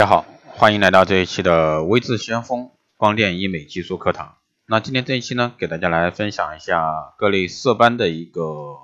[0.00, 0.24] 大家好，
[0.56, 4.38] 欢迎来到这一期的微智先锋光电医美技术课堂。
[4.64, 8.78] 那今天这一期呢，给大家来分享一下各类色斑的一个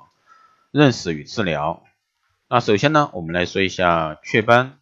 [0.72, 1.82] 认识与治疗。
[2.50, 4.78] 那首先呢，我们来说一下雀斑。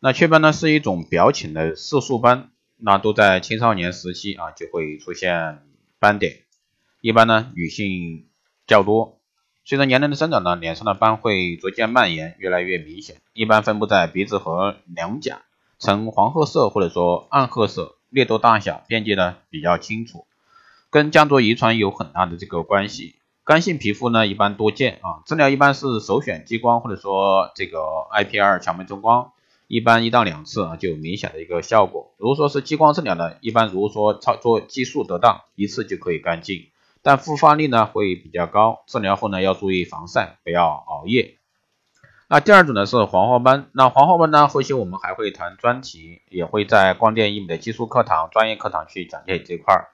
[0.00, 2.48] 那雀斑呢是一种表浅的色素斑，
[2.78, 5.66] 那都在青少年时期啊就会出现
[5.98, 6.44] 斑点，
[7.02, 8.30] 一般呢女性
[8.66, 9.20] 较多。
[9.66, 15.42] 随着年龄的增长呢，脸上的斑会逐渐蔓延，越来越明显，一般分布在鼻子和两颊。
[15.84, 20.26] 呈黄褐色或者说暗褐色，略多大小，边界呢比较清楚，
[20.88, 23.16] 跟家族遗传有很大的这个关系。
[23.44, 27.80] 干性皮肤呢一般多见啊，治疗一般是首选激光或者说这个
[28.10, 29.32] IPL 强脉冲光，
[29.66, 32.14] 一般一到两次啊就有明显的一个效果。
[32.16, 36.68] 如果说是激光治疗呢，一般如果说操作技术得当，一次就可以干净，
[37.02, 38.84] 但复发率呢会比较高。
[38.86, 41.36] 治疗后呢要注意防晒，不要熬夜。
[42.26, 49.88] 那第二种呢是黄褐斑，那黄褐斑呢，后期我们还会谈专题，也会在光电医美的技术课堂、专业课堂去讲解这块儿。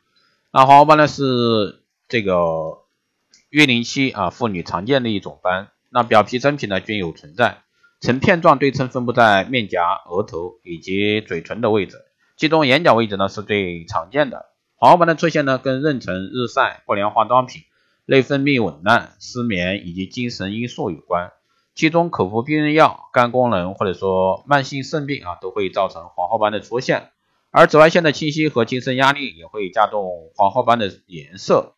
[0.53, 2.79] 那黄褐斑呢是这个
[3.49, 7.63] 月龄期啊妇女常见的一种斑，那表皮真皮呢均有存在，
[8.01, 11.97] 呈片状对称分布在面颊、额头以及嘴唇的位置，
[12.37, 14.47] 其中眼角位置呢是最常见的。
[14.77, 17.63] 黄褐斑的出现呢跟妊娠、日晒、不良化妆品、
[18.07, 21.33] 内分泌紊乱、失眠以及精神因素有关。
[21.81, 27.09] 其中口服避孕药、肝功能或者说慢性肾病啊，都会造成黄褐斑的出现。
[27.51, 31.73] 而紫外线的侵袭和精神压力也会加重黄褐斑的颜色。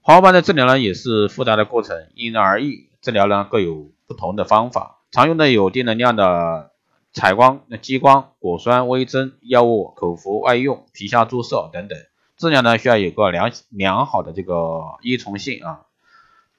[0.00, 2.88] 黄褐斑的治疗呢，也是复杂的过程，因人而异。
[3.00, 6.72] 治疗呢各有不同的方法，常用的有低能量的
[7.12, 11.96] 采光、激光、果酸、微针、药物、口服、外用、皮下注射等等。
[12.36, 15.82] 治疗呢需要有个良良好的这个依从性啊。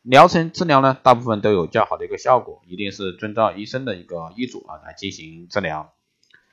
[0.02, 5.92] 疗程治疗呢，大部分都有较好的一个效果，一定是遵照医生的一个医嘱啊来进行治疗。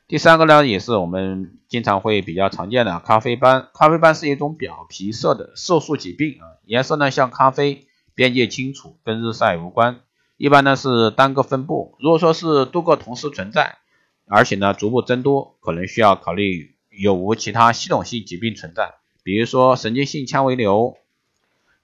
[0.08, 3.68] 第三个呢，也是我们经常会比较常见的咖啡斑。
[3.72, 10.00] 咖啡斑是一种表皮色的色素疾病啊，颜色呢像咖啡，边界清楚，跟日晒无关。
[10.36, 13.78] 一般呢是单个分布，如果说是多个同时存在，
[14.26, 20.96] 而且呢逐步增多，可能需要考虑有无其他系统性疾病存在，比如说神经性纤维瘤。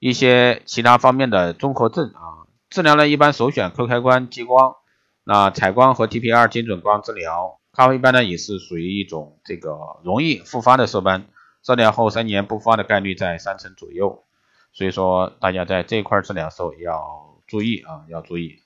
[0.03, 4.75] 一些其他方面的综合症啊，治疗呢一般首选 Q 开关激光，
[5.23, 7.61] 那采光和 TPR 精准光治疗。
[7.71, 11.27] 咖啡斑呢也是属于一种这个容易复发的色斑，
[11.61, 14.25] 治疗后三年不发的概率在三成左右，
[14.73, 18.59] 所以说大家在这块治疗时候要注意啊，要注意。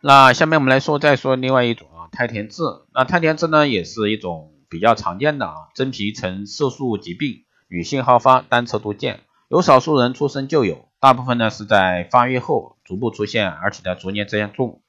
[0.00, 2.62] 那下面我们来说再说另外一种啊，胎田痣。
[2.94, 9.20] 那胎田痣呢也是一种比较常见的啊，真皮层色素疾病，女性好发，单侧多见。
[9.50, 14.80] 有少数人出生就有，大部分呢是在发育后逐步出现，而且呢逐年加重。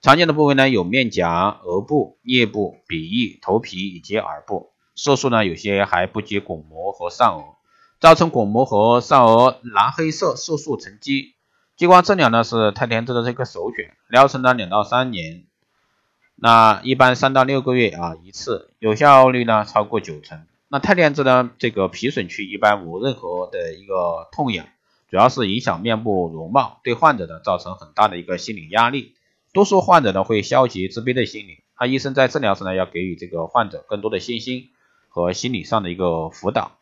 [0.00, 4.70] 常见的部位呢有面颊、额部、颞部、鼻翼、头皮以及耳部。
[4.94, 7.56] 色素呢有些还不及巩膜和上颚，
[7.98, 11.34] 造成巩膜和上颚蓝黑色色素沉积。
[11.76, 15.42] 激光治疗呢是太田痣的这个首选，疗程呢两到三年，
[16.36, 20.46] 那一般三到六个月啊一次，有效率呢超过九成。
[20.70, 21.50] 那胎田痣呢？
[21.58, 24.66] 这个皮损区一般无任何的一个痛痒，
[25.08, 29.14] 主要是影响面部容貌，对患者呢造成很大的一个心理压力。
[29.54, 34.68] 多数患者呢会消极自卑的心理，那医生在治疗时呢要给予这个患者更多的信心
[35.08, 36.72] 和心理上的一个辅导。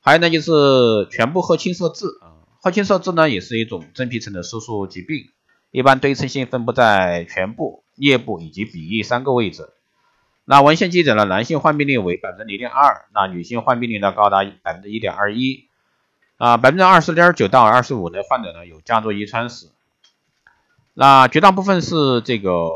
[0.00, 5.28] 还有呢就是全部褐青色痣啊，褐青色痣呢也是一种真皮层的色素疾病，
[5.70, 9.68] 一般对称性分布在全部、颞部以及鼻翼三个位置。
[10.50, 15.68] 那文献记载呢，男性患病率为百分之零点二，那女性患病率呢高达百分之一点二一，
[16.38, 19.66] 啊，百分之二十点九到二十五的患者呢有家族遗传史，
[20.94, 22.70] 那绝大部分是这个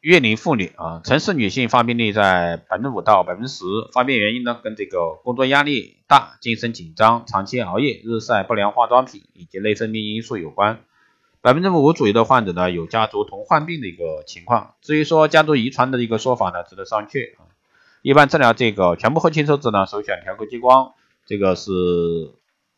[0.00, 10.80] 月龄妇女啊，城市女性发病率在百分之五到百分之十，发病原因呢跟这个工作压力大、精神紧张、长期熬夜、日晒、不良化妆品以及内分泌因素有关。
[11.42, 14.76] 百分之五左右的患者呢，有家族同患病的一个情况。
[14.80, 17.50] 至于说家族遗传的一个说法呢，值得商榷啊。
[18.00, 20.92] 一般治疗这个全部褐青色痣呢，首选调口激光，
[21.26, 21.72] 这个是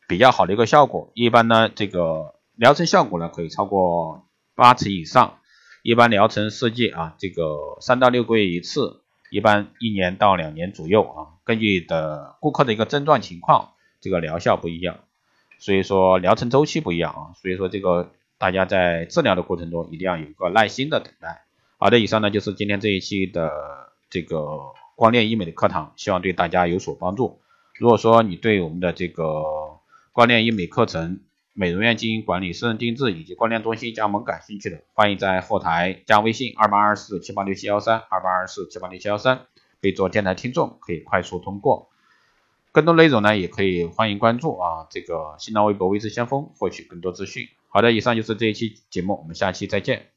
[0.08, 1.10] 比较好的一个效果。
[1.12, 4.24] 一般呢，这个疗程效果呢，可以超过
[4.54, 5.40] 八成以上。
[5.82, 11.36] 一般疗程设计啊，这个三到六个月一次，一般一年到两年左右啊。
[11.44, 15.00] 根据的顾客的一个症状情况，这个疗效不一样，
[15.58, 17.36] 所以说疗程周期不一样啊。
[17.42, 18.10] 所以说这个。
[18.38, 21.44] 大家在治疗的过程中一定要有一个耐心的等待。
[21.78, 23.50] 好的，以上呢就是今天这一期的
[24.10, 24.58] 这个
[24.96, 27.40] 光电医美的课堂，希望对大家有所帮助。
[27.78, 29.42] 如果说你对我们的这个
[30.12, 31.20] 光电医美课程
[31.52, 39.46] 美容院经营管理、私人定制以及光电中心加盟感兴趣的，欢迎在后台加微信二八二四七八六七幺三二八二四七八六七幺三，
[39.80, 41.88] 可以做电台听众，可以快速通过。
[42.72, 47.48] 更多内容呢，也可以欢迎关注啊这个新浪微博微视先锋，获取更多资讯。
[47.74, 50.13] 好的，以上就是这一期节目，我们下期再见。